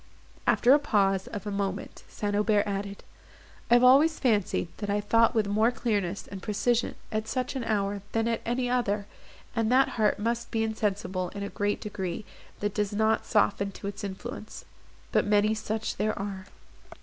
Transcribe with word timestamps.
After 0.47 0.71
the 0.71 0.79
pause 0.79 1.27
of 1.27 1.45
a 1.45 1.51
moment, 1.51 2.01
St. 2.09 2.35
Aubert 2.35 2.65
added, 2.65 3.03
"I 3.69 3.75
have 3.75 3.83
always 3.83 4.17
fancied, 4.17 4.69
that 4.77 4.89
I 4.89 4.99
thought 4.99 5.35
with 5.35 5.45
more 5.45 5.69
clearness, 5.69 6.25
and 6.25 6.41
precision, 6.41 6.95
at 7.11 7.27
such 7.27 7.55
an 7.55 7.63
hour 7.63 8.01
than 8.11 8.27
at 8.27 8.41
any 8.43 8.67
other, 8.67 9.05
and 9.55 9.71
that 9.71 9.89
heart 9.89 10.17
must 10.17 10.49
be 10.49 10.63
insensible 10.63 11.29
in 11.35 11.43
a 11.43 11.49
great 11.49 11.81
degree, 11.81 12.25
that 12.61 12.73
does 12.73 12.93
not 12.93 13.27
soften 13.27 13.71
to 13.73 13.85
its 13.85 14.03
influence. 14.03 14.65
But 15.11 15.23
many 15.27 15.53
such 15.53 15.97
there 15.97 16.17
are." 16.17 16.47